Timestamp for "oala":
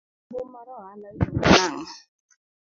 0.77-1.07